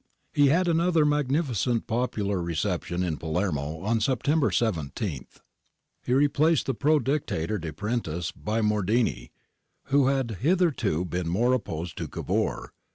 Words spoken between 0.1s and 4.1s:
He had another magnificent popular re ception in Palermo on